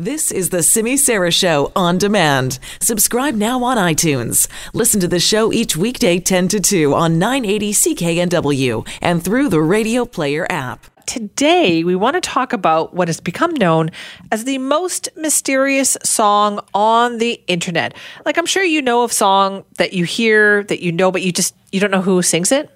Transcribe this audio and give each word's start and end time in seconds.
This 0.00 0.30
is 0.30 0.50
the 0.50 0.62
Simi 0.62 0.96
Sara 0.96 1.32
Show 1.32 1.72
on 1.74 1.98
demand. 1.98 2.60
Subscribe 2.80 3.34
now 3.34 3.64
on 3.64 3.76
iTunes. 3.76 4.46
Listen 4.72 5.00
to 5.00 5.08
the 5.08 5.18
show 5.18 5.52
each 5.52 5.76
weekday 5.76 6.20
10 6.20 6.46
to 6.46 6.60
2 6.60 6.94
on 6.94 7.18
980 7.18 7.72
CKNW 7.72 8.88
and 9.02 9.24
through 9.24 9.48
the 9.48 9.60
Radio 9.60 10.04
Player 10.04 10.46
app. 10.48 10.86
Today, 11.06 11.82
we 11.82 11.96
want 11.96 12.14
to 12.14 12.20
talk 12.20 12.52
about 12.52 12.94
what 12.94 13.08
has 13.08 13.18
become 13.18 13.52
known 13.54 13.90
as 14.30 14.44
the 14.44 14.58
most 14.58 15.08
mysterious 15.16 15.96
song 16.04 16.60
on 16.72 17.18
the 17.18 17.42
internet. 17.48 17.96
Like 18.24 18.38
I'm 18.38 18.46
sure 18.46 18.62
you 18.62 18.80
know 18.80 19.02
of 19.02 19.12
song 19.12 19.64
that 19.78 19.94
you 19.94 20.04
hear 20.04 20.62
that 20.62 20.80
you 20.80 20.92
know 20.92 21.10
but 21.10 21.22
you 21.22 21.32
just 21.32 21.56
you 21.72 21.80
don't 21.80 21.90
know 21.90 22.02
who 22.02 22.22
sings 22.22 22.52
it. 22.52 22.70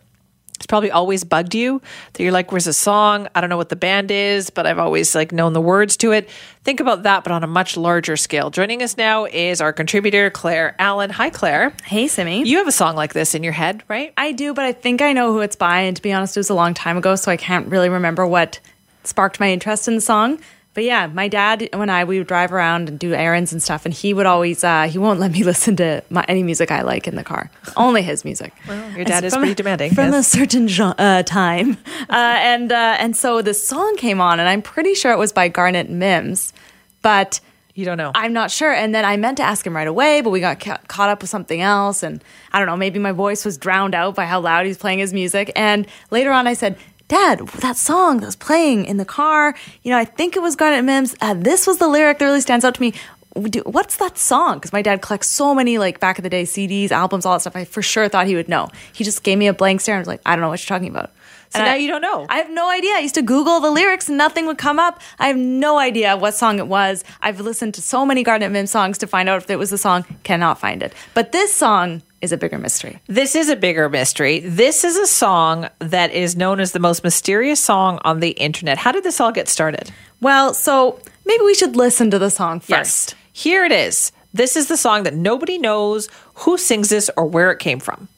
It's 0.62 0.66
probably 0.68 0.92
always 0.92 1.24
bugged 1.24 1.56
you 1.56 1.82
that 2.12 2.22
you're 2.22 2.30
like, 2.30 2.52
where's 2.52 2.68
a 2.68 2.72
song? 2.72 3.26
I 3.34 3.40
don't 3.40 3.50
know 3.50 3.56
what 3.56 3.68
the 3.68 3.74
band 3.74 4.12
is, 4.12 4.48
but 4.48 4.64
I've 4.64 4.78
always 4.78 5.12
like 5.12 5.32
known 5.32 5.54
the 5.54 5.60
words 5.60 5.96
to 5.96 6.12
it. 6.12 6.30
Think 6.62 6.78
about 6.78 7.02
that, 7.02 7.24
but 7.24 7.32
on 7.32 7.42
a 7.42 7.48
much 7.48 7.76
larger 7.76 8.16
scale. 8.16 8.48
Joining 8.48 8.80
us 8.80 8.96
now 8.96 9.24
is 9.24 9.60
our 9.60 9.72
contributor, 9.72 10.30
Claire 10.30 10.76
Allen. 10.78 11.10
Hi, 11.10 11.30
Claire. 11.30 11.74
Hey, 11.84 12.06
Simi. 12.06 12.44
You 12.44 12.58
have 12.58 12.68
a 12.68 12.72
song 12.72 12.94
like 12.94 13.12
this 13.12 13.34
in 13.34 13.42
your 13.42 13.52
head, 13.52 13.82
right? 13.88 14.14
I 14.16 14.30
do, 14.30 14.54
but 14.54 14.64
I 14.64 14.70
think 14.70 15.02
I 15.02 15.12
know 15.12 15.32
who 15.32 15.40
it's 15.40 15.56
by. 15.56 15.80
And 15.80 15.96
to 15.96 16.02
be 16.02 16.12
honest, 16.12 16.36
it 16.36 16.40
was 16.40 16.50
a 16.50 16.54
long 16.54 16.74
time 16.74 16.96
ago, 16.96 17.16
so 17.16 17.32
I 17.32 17.36
can't 17.36 17.66
really 17.66 17.88
remember 17.88 18.24
what 18.24 18.60
sparked 19.02 19.40
my 19.40 19.50
interest 19.50 19.88
in 19.88 19.96
the 19.96 20.00
song. 20.00 20.38
But 20.74 20.84
yeah, 20.84 21.06
my 21.06 21.28
dad 21.28 21.68
and 21.72 21.90
I 21.90 22.04
we 22.04 22.18
would 22.18 22.26
drive 22.26 22.52
around 22.52 22.88
and 22.88 22.98
do 22.98 23.12
errands 23.12 23.52
and 23.52 23.62
stuff, 23.62 23.84
and 23.84 23.92
he 23.92 24.14
would 24.14 24.24
always 24.24 24.64
uh, 24.64 24.84
he 24.84 24.98
won't 24.98 25.20
let 25.20 25.30
me 25.30 25.44
listen 25.52 25.76
to 25.76 26.02
my, 26.08 26.24
any 26.28 26.42
music 26.42 26.70
I 26.70 26.82
like 26.82 27.06
in 27.06 27.14
the 27.14 27.24
car, 27.24 27.50
only 27.76 28.02
his 28.02 28.24
music. 28.24 28.54
Well, 28.66 28.90
your 28.92 29.04
dad 29.04 29.24
is 29.24 29.36
pretty 29.36 29.54
demanding 29.54 29.94
from 29.94 30.12
yes. 30.12 30.26
a 30.26 30.38
certain 30.38 30.68
genre, 30.68 30.94
uh, 30.98 31.22
time, 31.24 31.76
uh, 32.08 32.36
and 32.38 32.72
uh, 32.72 32.96
and 32.98 33.16
so 33.16 33.42
this 33.42 33.66
song 33.66 33.96
came 33.96 34.20
on, 34.20 34.40
and 34.40 34.48
I'm 34.48 34.62
pretty 34.62 34.94
sure 34.94 35.12
it 35.12 35.18
was 35.18 35.32
by 35.32 35.48
Garnet 35.48 35.90
Mimms, 35.90 36.52
but 37.02 37.40
you 37.74 37.86
don't 37.86 37.96
know. 37.96 38.12
I'm 38.14 38.32
not 38.34 38.50
sure. 38.50 38.70
And 38.70 38.94
then 38.94 39.04
I 39.04 39.16
meant 39.16 39.38
to 39.38 39.42
ask 39.42 39.66
him 39.66 39.74
right 39.74 39.86
away, 39.86 40.20
but 40.20 40.30
we 40.30 40.40
got 40.40 40.60
ca- 40.60 40.80
caught 40.88 41.08
up 41.08 41.22
with 41.22 41.30
something 41.30 41.60
else, 41.60 42.02
and 42.02 42.22
I 42.52 42.58
don't 42.58 42.66
know, 42.66 42.76
maybe 42.76 42.98
my 42.98 43.12
voice 43.12 43.44
was 43.44 43.56
drowned 43.56 43.94
out 43.94 44.14
by 44.14 44.26
how 44.26 44.40
loud 44.40 44.66
he's 44.66 44.76
playing 44.76 44.98
his 44.98 45.14
music. 45.14 45.50
And 45.56 45.86
later 46.10 46.32
on, 46.32 46.46
I 46.46 46.52
said, 46.52 46.76
Dad, 47.12 47.40
that 47.60 47.76
song 47.76 48.20
that 48.20 48.26
was 48.26 48.36
playing 48.36 48.86
in 48.86 48.96
the 48.96 49.04
car, 49.04 49.54
you 49.82 49.90
know, 49.90 49.98
I 49.98 50.06
think 50.06 50.34
it 50.34 50.40
was 50.40 50.56
Garnet 50.56 50.82
Mimms. 50.82 51.14
Uh, 51.20 51.34
this 51.34 51.66
was 51.66 51.76
the 51.76 51.86
lyric 51.86 52.18
that 52.18 52.24
really 52.24 52.40
stands 52.40 52.64
out 52.64 52.74
to 52.76 52.80
me. 52.80 52.94
What's 53.34 53.96
that 53.98 54.16
song? 54.16 54.54
Because 54.54 54.72
my 54.72 54.80
dad 54.80 55.02
collects 55.02 55.26
so 55.26 55.54
many, 55.54 55.76
like 55.76 56.00
back 56.00 56.18
in 56.18 56.22
the 56.22 56.30
day, 56.30 56.44
CDs, 56.44 56.90
albums, 56.90 57.26
all 57.26 57.34
that 57.34 57.40
stuff. 57.40 57.54
I 57.54 57.66
for 57.66 57.82
sure 57.82 58.08
thought 58.08 58.28
he 58.28 58.34
would 58.34 58.48
know. 58.48 58.70
He 58.94 59.04
just 59.04 59.24
gave 59.24 59.36
me 59.36 59.46
a 59.46 59.52
blank 59.52 59.82
stare 59.82 59.96
and 59.96 60.00
was 60.00 60.08
like, 60.08 60.22
I 60.24 60.34
don't 60.34 60.40
know 60.40 60.48
what 60.48 60.66
you're 60.66 60.74
talking 60.74 60.88
about. 60.88 61.10
So 61.52 61.58
And 61.58 61.66
now 61.66 61.72
I- 61.74 61.76
you 61.76 61.88
don't 61.88 62.00
know. 62.00 62.26
I 62.30 62.38
have 62.38 62.50
no 62.50 62.70
idea. 62.70 62.94
I 62.94 63.00
used 63.00 63.14
to 63.16 63.22
Google 63.22 63.60
the 63.60 63.70
lyrics 63.70 64.08
and 64.08 64.16
nothing 64.16 64.46
would 64.46 64.58
come 64.58 64.78
up. 64.78 65.00
I 65.18 65.28
have 65.28 65.36
no 65.36 65.78
idea 65.78 66.16
what 66.16 66.34
song 66.34 66.58
it 66.58 66.66
was. 66.66 67.04
I've 67.20 67.40
listened 67.40 67.74
to 67.74 67.82
so 67.82 68.06
many 68.06 68.22
Garnet 68.22 68.50
Mimms 68.50 68.68
songs 68.70 68.96
to 68.98 69.06
find 69.06 69.28
out 69.28 69.42
if 69.42 69.50
it 69.50 69.58
was 69.58 69.68
the 69.70 69.76
song. 69.78 70.04
Cannot 70.24 70.58
find 70.58 70.82
it. 70.82 70.94
But 71.12 71.32
this 71.32 71.52
song 71.52 72.02
is 72.22 72.32
a 72.32 72.36
bigger 72.38 72.56
mystery. 72.58 73.00
This 73.06 73.34
is 73.34 73.48
a 73.50 73.56
bigger 73.56 73.88
mystery. 73.90 74.38
This 74.40 74.82
is 74.84 74.96
a 74.96 75.06
song 75.06 75.68
that 75.80 76.12
is 76.12 76.36
known 76.36 76.58
as 76.60 76.72
the 76.72 76.78
most 76.78 77.04
mysterious 77.04 77.60
song 77.60 77.98
on 78.04 78.20
the 78.20 78.30
internet. 78.30 78.78
How 78.78 78.92
did 78.92 79.04
this 79.04 79.20
all 79.20 79.32
get 79.32 79.48
started? 79.48 79.90
Well, 80.20 80.54
so 80.54 81.00
maybe 81.26 81.42
we 81.44 81.54
should 81.54 81.76
listen 81.76 82.10
to 82.12 82.18
the 82.18 82.30
song 82.30 82.60
first. 82.60 82.70
Yes. 82.70 83.14
Here 83.32 83.64
it 83.64 83.72
is. 83.72 84.12
This 84.32 84.56
is 84.56 84.68
the 84.68 84.76
song 84.78 85.02
that 85.02 85.14
nobody 85.14 85.58
knows 85.58 86.08
who 86.34 86.56
sings 86.56 86.88
this 86.88 87.10
or 87.16 87.26
where 87.26 87.50
it 87.50 87.58
came 87.58 87.80
from. 87.80 88.08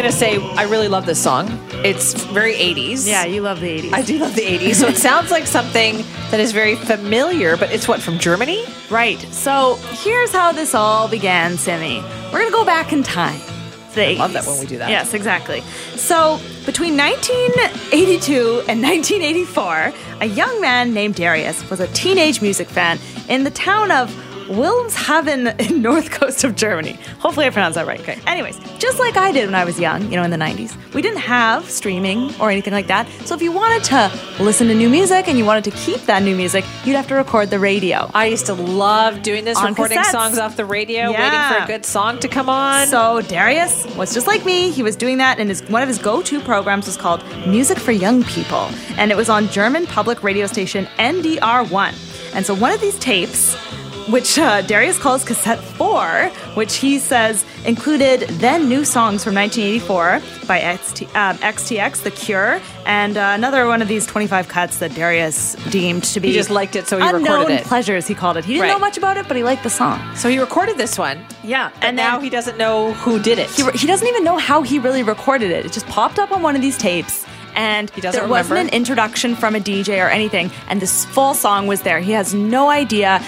One, 0.00 0.06
I'm 0.06 0.12
going 0.12 0.12
to 0.12 0.56
say 0.56 0.56
I 0.56 0.64
really 0.64 0.88
love 0.88 1.06
this 1.06 1.22
song. 1.22 1.48
It's 1.84 2.14
very 2.24 2.54
80s. 2.54 3.06
Yeah, 3.06 3.24
you 3.24 3.42
love 3.42 3.60
the 3.60 3.82
80s. 3.82 3.92
I 3.92 4.02
do 4.02 4.18
love 4.18 4.34
the 4.34 4.42
80s. 4.42 4.74
So 4.76 4.88
it 4.88 4.96
sounds 5.08 5.30
like 5.30 5.46
something 5.46 6.04
that 6.30 6.40
is 6.40 6.52
very 6.52 6.76
familiar, 6.76 7.56
but 7.56 7.70
it's 7.70 7.86
what, 7.88 8.00
from 8.00 8.18
Germany? 8.18 8.64
Right. 8.90 9.20
So 9.32 9.76
here's 10.02 10.32
how 10.32 10.52
this 10.52 10.74
all 10.74 11.08
began, 11.08 11.58
Simi. 11.58 12.02
We're 12.32 12.44
to 12.44 12.50
go 12.50 12.64
back 12.64 12.92
in 12.92 13.02
time. 13.02 13.40
The 13.94 14.10
I 14.10 14.12
love 14.14 14.32
that 14.34 14.46
when 14.46 14.60
we 14.60 14.66
do 14.66 14.78
that. 14.78 14.88
Yes, 14.88 15.14
exactly. 15.14 15.62
So 15.96 16.38
between 16.64 16.96
1982 16.96 18.62
and 18.68 18.80
1984, 18.80 19.92
a 20.20 20.26
young 20.26 20.60
man 20.60 20.94
named 20.94 21.16
Darius 21.16 21.68
was 21.68 21.80
a 21.80 21.88
teenage 21.88 22.40
music 22.40 22.68
fan 22.68 23.00
in 23.28 23.42
the 23.42 23.50
town 23.50 23.90
of 23.90 24.14
Wilhelmshaven 24.50 25.58
in 25.70 25.80
north 25.82 26.10
coast 26.10 26.44
of 26.44 26.56
Germany. 26.56 26.98
Hopefully 27.18 27.46
I 27.46 27.50
pronounced 27.50 27.76
that 27.76 27.86
right. 27.86 28.00
Okay. 28.00 28.18
Anyways, 28.26 28.58
just 28.78 28.98
like 28.98 29.16
I 29.16 29.32
did 29.32 29.46
when 29.46 29.54
I 29.54 29.64
was 29.64 29.78
young, 29.78 30.02
you 30.10 30.16
know, 30.16 30.22
in 30.24 30.30
the 30.30 30.36
90s, 30.36 30.76
we 30.92 31.02
didn't 31.02 31.20
have 31.20 31.70
streaming 31.70 32.34
or 32.40 32.50
anything 32.50 32.72
like 32.72 32.88
that. 32.88 33.08
So 33.24 33.34
if 33.34 33.42
you 33.42 33.52
wanted 33.52 33.84
to 33.84 34.10
listen 34.42 34.66
to 34.68 34.74
new 34.74 34.88
music 34.88 35.28
and 35.28 35.38
you 35.38 35.44
wanted 35.44 35.64
to 35.64 35.70
keep 35.72 36.00
that 36.02 36.22
new 36.22 36.34
music, 36.36 36.64
you'd 36.84 36.96
have 36.96 37.06
to 37.08 37.14
record 37.14 37.50
the 37.50 37.58
radio. 37.58 38.10
I 38.12 38.26
used 38.26 38.46
to 38.46 38.54
love 38.54 39.22
doing 39.22 39.44
this, 39.44 39.56
On 39.58 39.68
recording 39.68 39.98
cassettes. 39.98 40.10
songs 40.10 40.38
off 40.38 40.56
the 40.56 40.64
radio, 40.64 41.10
Yeah. 41.10 41.22
waiting 41.50 41.58
for 41.58 41.64
a 41.64 41.66
good 41.66 41.86
song 41.86 42.18
to 42.18 42.28
come 42.28 42.48
on. 42.48 42.86
So 42.88 43.20
Darius 43.22 43.86
was 43.96 44.12
just 44.12 44.26
like 44.26 44.44
me. 44.44 44.70
He 44.70 44.82
was 44.82 44.96
doing 44.96 45.18
that, 45.18 45.38
and 45.38 45.48
his 45.48 45.62
one 45.68 45.82
of 45.82 45.88
his 45.88 45.98
go-to 45.98 46.40
programs 46.40 46.86
was 46.86 46.96
called 46.96 47.22
Music 47.46 47.78
for 47.78 47.92
Young 47.92 48.24
People, 48.24 48.68
and 48.98 49.10
it 49.10 49.16
was 49.16 49.28
on 49.28 49.48
German 49.48 49.86
public 49.86 50.22
radio 50.22 50.46
station 50.46 50.86
NDR1. 50.98 51.94
And 52.34 52.44
so 52.46 52.54
one 52.54 52.72
of 52.72 52.80
these 52.80 52.98
tapes, 52.98 53.56
which 54.08 54.38
uh, 54.38 54.62
Darius 54.62 54.98
calls 54.98 55.24
cassette 55.24 55.58
four, 55.58 56.28
which 56.54 56.76
he 56.76 56.98
says 56.98 57.44
included 57.64 58.20
then 58.40 58.68
new 58.68 58.84
songs 58.84 59.22
from 59.22 59.34
1984 59.34 60.46
by 60.46 60.58
XT, 60.60 61.06
um, 61.14 61.36
XTC, 61.38 62.02
The 62.02 62.10
Cure, 62.10 62.60
and 62.86 63.16
uh, 63.16 63.32
another 63.34 63.66
one 63.66 63.82
of 63.82 63.88
these 63.88 64.06
25 64.06 64.48
cuts 64.48 64.78
that 64.78 64.94
Darius 64.94 65.54
deemed 65.70 66.04
to 66.04 66.20
be 66.20 66.28
He 66.28 66.34
just 66.34 66.50
liked 66.50 66.74
it, 66.76 66.86
so 66.88 66.98
he 66.98 67.08
recorded 67.10 67.60
it. 67.60 67.64
pleasures. 67.64 68.06
He 68.06 68.14
called 68.14 68.36
it. 68.36 68.44
He 68.44 68.54
didn't 68.54 68.68
know 68.68 68.78
much 68.78 68.96
about 68.98 69.16
it, 69.16 69.28
but 69.28 69.36
he 69.36 69.42
liked 69.44 69.62
the 69.62 69.70
song. 69.70 70.00
so 70.16 70.28
he 70.28 70.38
recorded 70.38 70.76
this 70.78 70.98
one. 70.98 71.24
Yeah, 71.44 71.70
And 71.82 71.96
now 71.96 72.20
he 72.20 72.30
doesn't 72.30 72.58
know 72.58 72.92
who 72.94 73.20
did 73.20 73.38
it. 73.38 73.50
he, 73.50 73.62
he 73.72 73.86
doesn't 73.86 74.06
even 74.08 74.24
know 74.24 74.38
how 74.38 74.62
he 74.62 74.78
really 74.78 75.02
recorded 75.02 75.50
it. 75.50 75.66
It 75.66 75.72
just 75.72 75.86
popped 75.86 76.18
up 76.18 76.32
on 76.32 76.42
one 76.42 76.56
of 76.56 76.62
these 76.62 76.76
tapes. 76.78 77.26
And 77.56 77.90
He 77.90 78.00
doesn't 78.00 78.20
there 78.20 78.28
wasn't 78.30 78.50
remember? 78.52 78.68
an 78.70 78.74
introduction 78.76 79.34
from 79.34 79.56
a 79.56 79.58
DJ 79.60 80.04
or 80.04 80.08
anything. 80.08 80.52
And 80.68 80.80
this 80.80 81.04
full 81.06 81.34
song 81.34 81.66
was 81.66 81.82
there. 81.82 81.98
He 82.00 82.12
has 82.12 82.32
no 82.32 82.70
idea 82.70 83.20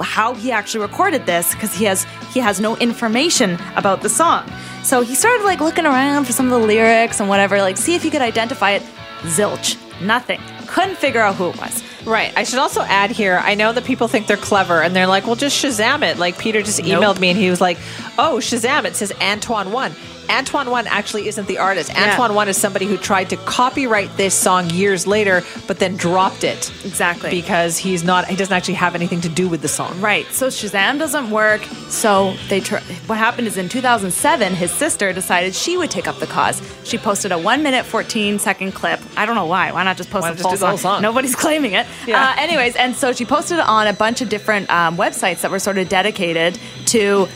how 0.00 0.34
he 0.34 0.50
actually 0.52 0.80
recorded 0.80 1.26
this 1.26 1.54
because 1.54 1.74
he 1.74 1.84
has 1.84 2.04
he 2.32 2.40
has 2.40 2.60
no 2.60 2.76
information 2.78 3.58
about 3.76 4.02
the 4.02 4.08
song. 4.08 4.44
So 4.82 5.02
he 5.02 5.14
started 5.14 5.44
like 5.44 5.60
looking 5.60 5.86
around 5.86 6.24
for 6.24 6.32
some 6.32 6.46
of 6.52 6.60
the 6.60 6.66
lyrics 6.66 7.20
and 7.20 7.28
whatever, 7.28 7.58
like 7.60 7.76
see 7.76 7.94
if 7.94 8.02
he 8.02 8.10
could 8.10 8.22
identify 8.22 8.72
it. 8.72 8.82
Zilch, 9.22 9.76
nothing. 10.02 10.40
Couldn't 10.66 10.96
figure 10.96 11.20
out 11.20 11.36
who 11.36 11.50
it 11.50 11.56
was. 11.60 11.84
Right. 12.04 12.32
I 12.36 12.42
should 12.42 12.58
also 12.58 12.80
add 12.82 13.10
here 13.12 13.40
I 13.42 13.54
know 13.54 13.72
that 13.72 13.84
people 13.84 14.08
think 14.08 14.26
they're 14.26 14.36
clever 14.36 14.82
and 14.82 14.96
they're 14.96 15.06
like, 15.06 15.26
well, 15.26 15.36
just 15.36 15.62
Shazam 15.62 16.02
it. 16.02 16.18
Like 16.18 16.38
Peter 16.38 16.62
just 16.62 16.80
emailed 16.80 17.00
Nope. 17.00 17.20
me 17.20 17.28
and 17.30 17.38
he 17.38 17.48
was 17.50 17.60
like, 17.60 17.78
oh, 18.18 18.38
Shazam 18.40 18.84
it 18.84 18.96
says 18.96 19.12
Antoine 19.20 19.70
One. 19.70 19.92
Antoine 20.32 20.70
One 20.70 20.86
actually 20.86 21.28
isn't 21.28 21.46
the 21.46 21.58
artist. 21.58 21.94
Antoine 21.96 22.34
One 22.34 22.48
is 22.48 22.56
somebody 22.56 22.86
who 22.86 22.96
tried 22.96 23.30
to 23.30 23.36
copyright 23.36 24.16
this 24.16 24.34
song 24.34 24.70
years 24.70 25.06
later, 25.06 25.42
but 25.66 25.78
then 25.78 25.96
dropped 25.96 26.42
it. 26.42 26.72
Exactly. 26.84 27.30
Because 27.30 27.76
he's 27.76 28.02
not, 28.02 28.26
he 28.26 28.36
doesn't 28.36 28.52
actually 28.54 28.74
have 28.74 28.94
anything 28.94 29.20
to 29.20 29.28
do 29.28 29.48
with 29.48 29.62
the 29.62 29.68
song. 29.68 30.00
Right. 30.00 30.26
So 30.32 30.48
Shazam 30.48 30.98
doesn't 30.98 31.30
work. 31.30 31.62
So 31.88 32.34
they 32.48 32.60
tr- 32.60 32.76
what 33.06 33.18
happened 33.18 33.46
is 33.46 33.56
in 33.58 33.68
2007, 33.68 34.54
his 34.54 34.70
sister 34.72 35.12
decided 35.12 35.54
she 35.54 35.76
would 35.76 35.90
take 35.90 36.06
up 36.08 36.18
the 36.18 36.26
cause. 36.26 36.62
She 36.84 36.98
posted 36.98 37.32
a 37.32 37.38
one 37.38 37.62
minute 37.62 37.84
14 37.84 38.38
second 38.38 38.72
clip. 38.72 39.00
I 39.16 39.26
don't 39.26 39.34
know 39.34 39.46
why. 39.46 39.72
Why 39.72 39.84
not 39.84 39.96
just 39.96 40.10
post 40.10 40.26
the 40.26 40.34
just 40.34 40.60
full 40.60 40.68
whole 40.68 40.78
song? 40.78 41.02
Nobody's 41.02 41.36
claiming 41.36 41.72
it. 41.74 41.86
Yeah. 42.06 42.30
Uh, 42.30 42.34
anyways, 42.40 42.76
and 42.76 42.96
so 42.96 43.12
she 43.12 43.24
posted 43.24 43.58
it 43.58 43.66
on 43.66 43.86
a 43.86 43.92
bunch 43.92 44.20
of 44.22 44.28
different 44.28 44.70
um, 44.70 44.96
websites 44.96 45.42
that 45.42 45.50
were 45.50 45.58
sort 45.58 45.78
of 45.78 45.88
dedicated 45.88 46.58
to 46.86 47.28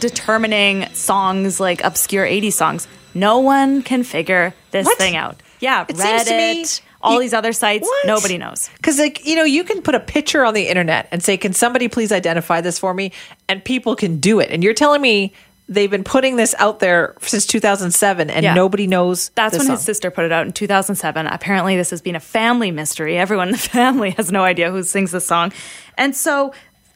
determining 0.00 0.86
songs 0.94 1.60
like 1.60 1.82
obscure 1.84 2.24
80s 2.26 2.52
songs. 2.54 2.88
No 3.14 3.38
one 3.38 3.82
can 3.82 4.02
figure 4.04 4.54
this 4.70 4.86
What? 4.86 4.98
thing 4.98 5.16
out. 5.16 5.40
Yeah, 5.60 5.84
It 5.88 5.96
Reddit, 5.96 6.02
seems 6.02 6.24
to 6.24 6.36
me 6.36 6.66
all 7.00 7.14
you- 7.14 7.20
these 7.20 7.34
other 7.34 7.52
sites, 7.52 7.86
What? 7.86 8.06
nobody 8.06 8.38
knows. 8.38 8.70
Because, 8.76 8.98
like, 8.98 9.24
you 9.26 9.36
know, 9.36 9.44
you 9.44 9.62
can 9.64 9.82
put 9.82 9.94
a 9.94 10.00
picture 10.00 10.44
on 10.44 10.54
the 10.54 10.68
internet 10.68 11.08
and 11.12 11.22
say, 11.22 11.36
can 11.36 11.52
somebody 11.52 11.88
please 11.88 12.10
identify 12.12 12.60
this 12.60 12.78
for 12.78 12.92
me? 12.94 13.12
And 13.48 13.64
people 13.64 13.94
can 13.96 14.18
do 14.18 14.40
it. 14.40 14.50
And 14.50 14.64
you're 14.64 14.74
telling 14.74 15.00
me 15.00 15.32
they've 15.68 15.90
been 15.90 16.04
putting 16.04 16.36
this 16.36 16.54
out 16.58 16.80
there 16.80 17.14
since 17.22 17.46
2007 17.46 18.28
and 18.30 18.42
Yeah. 18.44 18.52
nobody 18.52 18.86
knows 18.86 19.30
That's 19.34 19.56
when 19.56 19.66
song. 19.66 19.76
his 19.76 19.84
sister 19.84 20.10
put 20.10 20.24
it 20.26 20.32
out 20.32 20.44
in 20.44 20.52
2007. 20.52 21.26
Apparently, 21.26 21.76
this 21.76 21.88
has 21.90 22.02
been 22.02 22.16
a 22.16 22.20
family 22.20 22.70
mystery. 22.70 23.16
Everyone 23.16 23.48
in 23.48 23.52
the 23.52 23.58
family 23.80 24.10
has 24.10 24.30
no 24.30 24.42
idea 24.44 24.70
who 24.70 24.82
sings 24.82 25.10
this 25.12 25.26
song. 25.26 25.52
And 25.96 26.14
so 26.14 26.52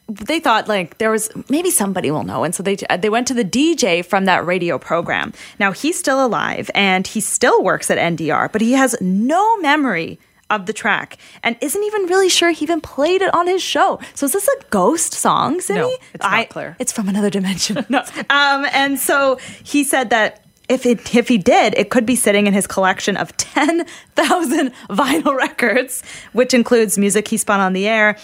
they 0.09 0.39
thought 0.39 0.67
like 0.67 0.97
there 0.97 1.11
was 1.11 1.29
maybe 1.49 1.69
somebody 1.69 2.11
will 2.11 2.23
know 2.23 2.43
and 2.43 2.55
so 2.55 2.63
they 2.63 2.75
they 2.75 3.09
went 3.09 3.27
to 3.27 3.33
the 3.33 3.45
DJ 3.45 4.03
from 4.03 4.25
that 4.25 4.45
radio 4.45 4.77
program. 4.77 5.33
Now 5.59 5.71
he's 5.71 5.97
still 5.97 6.25
alive 6.25 6.71
and 6.73 7.05
he 7.05 7.19
still 7.19 7.63
works 7.63 7.91
at 7.91 7.97
NDR, 7.97 8.51
but 8.51 8.61
he 8.61 8.73
has 8.73 8.95
no 8.99 9.57
memory 9.57 10.19
of 10.49 10.65
the 10.65 10.73
track 10.73 11.17
and 11.43 11.55
isn't 11.61 11.83
even 11.83 12.03
really 12.03 12.29
sure 12.29 12.49
he 12.51 12.65
even 12.65 12.81
played 12.81 13.21
it 13.21 13.33
on 13.33 13.47
his 13.47 13.61
show. 13.61 13.99
So 14.15 14.25
is 14.25 14.33
this 14.33 14.47
a 14.47 14.63
ghost 14.69 15.13
song, 15.13 15.61
Simi? 15.61 15.79
No, 15.79 15.97
it's 16.13 16.23
not 16.23 16.49
clear. 16.49 16.75
It's 16.79 16.91
from 16.91 17.07
another 17.07 17.29
dimension. 17.29 17.85
no. 17.89 18.03
Um, 18.29 18.65
and 18.73 18.99
so 18.99 19.37
he 19.63 19.83
said 19.83 20.11
that 20.11 20.43
if 20.69 20.85
it 20.85 21.15
if 21.15 21.27
he 21.27 21.37
did, 21.37 21.73
it 21.77 21.89
could 21.89 22.05
be 22.05 22.15
sitting 22.15 22.47
in 22.47 22.53
his 22.53 22.67
collection 22.67 23.17
of 23.17 23.35
ten 23.37 23.85
thousand 24.15 24.71
vinyl 24.89 25.35
records, 25.35 26.03
which 26.33 26.53
includes 26.53 26.97
music 26.97 27.27
he 27.27 27.37
spun 27.37 27.59
on 27.59 27.73
the 27.73 27.87
air. 27.87 28.17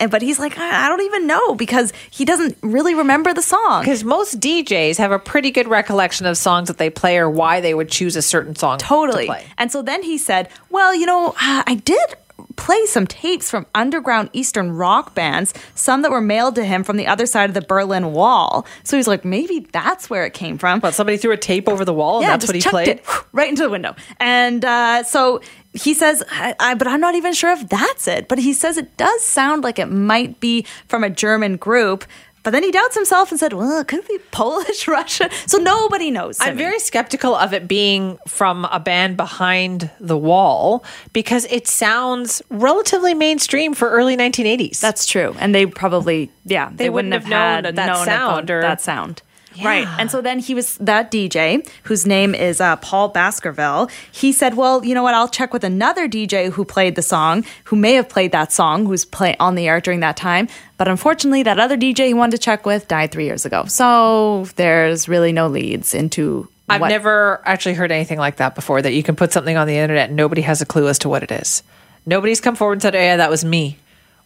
And 0.00 0.10
but 0.10 0.22
he's 0.22 0.38
like, 0.38 0.58
I, 0.58 0.86
I 0.86 0.88
don't 0.88 1.02
even 1.02 1.26
know 1.26 1.54
because 1.54 1.92
he 2.10 2.24
doesn't 2.24 2.56
really 2.62 2.94
remember 2.94 3.34
the 3.34 3.42
song. 3.42 3.82
Because 3.82 4.04
most 4.04 4.40
DJs 4.40 4.98
have 4.98 5.12
a 5.12 5.18
pretty 5.18 5.50
good 5.50 5.68
recollection 5.68 6.26
of 6.26 6.36
songs 6.36 6.68
that 6.68 6.78
they 6.78 6.90
play 6.90 7.18
or 7.18 7.28
why 7.28 7.60
they 7.60 7.74
would 7.74 7.88
choose 7.88 8.16
a 8.16 8.22
certain 8.22 8.54
song 8.56 8.78
Totally. 8.78 9.24
to 9.26 9.32
play. 9.32 9.46
And 9.56 9.70
so 9.72 9.82
then 9.82 10.02
he 10.02 10.18
said, 10.18 10.48
Well, 10.70 10.94
you 10.94 11.06
know, 11.06 11.30
uh, 11.30 11.62
I 11.66 11.80
did 11.84 12.14
play 12.56 12.84
some 12.86 13.06
tapes 13.06 13.50
from 13.50 13.66
underground 13.74 14.30
Eastern 14.32 14.72
rock 14.72 15.14
bands, 15.14 15.54
some 15.74 16.02
that 16.02 16.10
were 16.10 16.20
mailed 16.20 16.56
to 16.56 16.64
him 16.64 16.84
from 16.84 16.96
the 16.96 17.06
other 17.06 17.24
side 17.26 17.48
of 17.50 17.54
the 17.54 17.60
Berlin 17.62 18.12
Wall. 18.12 18.66
So 18.82 18.96
he's 18.96 19.08
like, 19.08 19.24
maybe 19.24 19.60
that's 19.72 20.10
where 20.10 20.26
it 20.26 20.34
came 20.34 20.58
from. 20.58 20.80
But 20.80 20.94
somebody 20.94 21.16
threw 21.16 21.32
a 21.32 21.36
tape 21.36 21.68
over 21.68 21.84
the 21.84 21.94
wall 21.94 22.20
and 22.20 22.28
that's 22.28 22.46
just 22.46 22.48
what 22.48 22.62
he 22.62 22.68
played. 22.70 22.88
it 22.88 23.04
right 23.32 23.48
into 23.48 23.62
the 23.62 23.70
window. 23.70 23.94
And 24.18 24.64
uh, 24.64 25.04
so 25.04 25.40
he 25.78 25.94
says, 25.94 26.22
I, 26.30 26.54
I, 26.58 26.74
but 26.74 26.86
I'm 26.86 27.00
not 27.00 27.14
even 27.14 27.32
sure 27.32 27.52
if 27.52 27.68
that's 27.68 28.08
it. 28.08 28.28
But 28.28 28.38
he 28.38 28.52
says 28.52 28.76
it 28.76 28.96
does 28.96 29.24
sound 29.24 29.62
like 29.64 29.78
it 29.78 29.86
might 29.86 30.40
be 30.40 30.66
from 30.88 31.04
a 31.04 31.10
German 31.10 31.56
group. 31.56 32.04
But 32.44 32.52
then 32.52 32.62
he 32.62 32.70
doubts 32.70 32.94
himself 32.94 33.30
and 33.30 33.38
said, 33.38 33.52
well, 33.52 33.80
it 33.80 33.88
could 33.88 34.06
be 34.08 34.18
Polish, 34.30 34.88
Russian. 34.88 35.28
So 35.46 35.58
nobody 35.58 36.10
knows. 36.10 36.38
I'm 36.40 36.56
very 36.56 36.78
skeptical 36.78 37.34
of 37.34 37.52
it 37.52 37.68
being 37.68 38.18
from 38.26 38.64
a 38.66 38.80
band 38.80 39.16
behind 39.16 39.90
the 40.00 40.16
wall 40.16 40.84
because 41.12 41.44
it 41.46 41.68
sounds 41.68 42.40
relatively 42.48 43.12
mainstream 43.12 43.74
for 43.74 43.90
early 43.90 44.16
1980s. 44.16 44.80
That's 44.80 45.04
true. 45.04 45.34
And 45.38 45.54
they 45.54 45.66
probably, 45.66 46.30
yeah, 46.44 46.70
they, 46.72 46.88
wouldn't 46.88 47.12
wouldn't 47.12 47.14
have 47.14 47.22
have, 47.24 47.30
known 47.30 47.64
had 47.64 47.76
that 47.76 47.86
known 47.86 48.04
sound 48.06 48.50
or- 48.50 48.62
that 48.62 48.80
sound. 48.80 49.22
Right. 49.64 49.86
And 49.98 50.10
so 50.10 50.20
then 50.20 50.38
he 50.38 50.54
was 50.54 50.76
that 50.78 51.10
DJ 51.10 51.68
whose 51.84 52.06
name 52.06 52.34
is 52.34 52.60
uh, 52.60 52.76
Paul 52.76 53.08
Baskerville. 53.08 53.88
He 54.12 54.32
said, 54.32 54.56
Well, 54.56 54.84
you 54.84 54.94
know 54.94 55.02
what? 55.02 55.14
I'll 55.14 55.28
check 55.28 55.52
with 55.52 55.64
another 55.64 56.08
DJ 56.08 56.50
who 56.52 56.64
played 56.64 56.94
the 56.94 57.02
song, 57.02 57.44
who 57.64 57.76
may 57.76 57.94
have 57.94 58.08
played 58.08 58.32
that 58.32 58.52
song, 58.52 58.86
who's 58.86 59.04
play 59.04 59.36
on 59.38 59.54
the 59.54 59.68
air 59.68 59.80
during 59.80 60.00
that 60.00 60.16
time. 60.16 60.48
But 60.76 60.88
unfortunately, 60.88 61.42
that 61.42 61.58
other 61.58 61.76
DJ 61.76 62.06
he 62.06 62.14
wanted 62.14 62.32
to 62.32 62.38
check 62.38 62.64
with 62.66 62.88
died 62.88 63.10
three 63.10 63.24
years 63.24 63.44
ago. 63.44 63.64
So 63.66 64.46
there's 64.56 65.08
really 65.08 65.32
no 65.32 65.48
leads 65.48 65.94
into. 65.94 66.48
I've 66.68 66.80
what- 66.80 66.88
never 66.88 67.40
actually 67.44 67.74
heard 67.74 67.90
anything 67.90 68.18
like 68.18 68.36
that 68.36 68.54
before 68.54 68.82
that 68.82 68.92
you 68.92 69.02
can 69.02 69.16
put 69.16 69.32
something 69.32 69.56
on 69.56 69.66
the 69.66 69.76
internet 69.76 70.08
and 70.08 70.16
nobody 70.16 70.42
has 70.42 70.60
a 70.60 70.66
clue 70.66 70.88
as 70.88 70.98
to 71.00 71.08
what 71.08 71.22
it 71.22 71.32
is. 71.32 71.62
Nobody's 72.04 72.40
come 72.40 72.54
forward 72.54 72.74
and 72.74 72.82
said, 72.82 72.94
oh, 72.94 73.00
yeah, 73.00 73.16
that 73.16 73.30
was 73.30 73.44
me. 73.44 73.78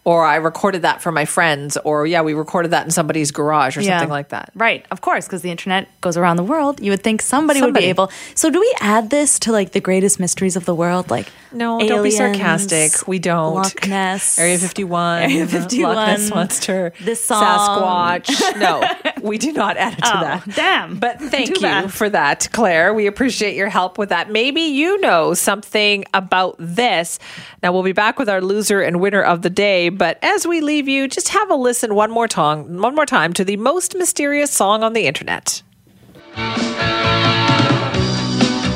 Or 0.05 0.25
I 0.25 0.35
recorded 0.37 0.83
that 0.83 1.01
for 1.01 1.13
my 1.13 1.25
friends. 1.25 1.77
Or, 1.85 2.05
yeah, 2.09 2.23
we 2.23 2.35
recorded 2.35 2.73
that 2.73 2.85
in 2.85 2.91
somebody's 2.91 3.31
garage 3.31 3.77
or 3.77 3.83
Yeah. 3.83 3.99
something 3.99 4.11
like 4.11 4.31
that. 4.31 4.51
Right, 4.57 4.85
of 4.91 5.01
course, 5.01 5.27
because 5.27 5.43
the 5.43 5.51
internet 5.53 5.87
goes 6.01 6.17
around 6.17 6.39
the 6.39 6.43
world. 6.43 6.81
You 6.81 6.91
would 6.91 7.05
think 7.05 7.23
somebody, 7.23 7.61
would 7.63 7.73
be 7.73 7.85
able. 7.85 8.11
So, 8.35 8.51
do 8.51 8.59
we 8.59 8.75
add 8.81 9.11
this 9.11 9.39
to 9.41 9.53
like 9.53 9.71
the 9.73 9.81
greatest 9.81 10.19
mysteries 10.19 10.57
of 10.57 10.65
the 10.65 10.75
world? 10.75 11.09
Like, 11.09 11.29
No, 11.53 11.79
don't 11.79 12.03
be 12.03 12.17
aliens, 12.17 12.17
sarcastic. 12.17 13.07
We 13.07 13.21
don't. 13.21 13.55
Loch 13.55 13.87
Ness, 13.87 14.39
Area 14.41 14.59
51. 14.59 15.23
Area 15.23 15.41
Loch 15.43 15.51
51, 15.51 15.95
Ness 15.95 16.31
Monster. 16.31 16.93
this 17.01 17.25
song. 17.25 17.45
Sasquatch. 17.45 18.59
No, 18.59 18.83
we 19.29 19.39
do 19.39 19.53
not 19.53 19.77
add 19.77 19.93
it 19.95 20.03
to 20.03 20.17
Oh, 20.19 20.21
that. 20.21 20.45
damn. 20.57 20.99
But 20.99 21.21
thank 21.21 21.47
Too 21.49 21.55
you 21.55 21.61
bad. 21.61 21.93
for 21.93 22.09
that, 22.11 22.49
Claire. 22.53 22.93
We 22.93 23.07
appreciate 23.07 23.55
your 23.55 23.69
help 23.69 23.99
with 23.99 24.09
that. 24.09 24.31
Maybe 24.31 24.63
you 24.63 24.99
know 25.01 25.35
something 25.35 26.05
about 26.13 26.57
this. 26.59 27.19
Now, 27.63 27.73
we'll 27.73 27.83
be 27.85 27.93
back 27.93 28.19
with 28.19 28.29
our 28.29 28.41
loser 28.41 28.81
and 28.81 28.99
winner 29.01 29.23
of 29.23 29.43
the 29.43 29.51
day. 29.51 29.91
But 29.97 30.19
as 30.23 30.47
we 30.47 30.61
leave 30.61 30.89
you, 30.89 31.09
just 31.09 31.29
have 31.29 31.51
a 31.51 31.55
listen 31.55 31.95
one 31.95 32.11
more 32.11 32.29
time, 32.29 32.79
one 32.79 32.95
more 32.95 33.07
time 33.07 33.33
to 33.35 33.45
the 33.45 33.57
most 33.57 33.95
mysterious 33.97 34.51
song 34.51 34.83
on 34.83 34.93
the 34.93 35.07
internet. 35.07 35.63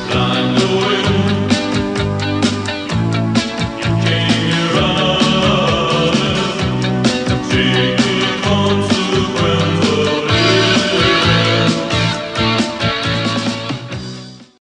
Know 0.09 0.46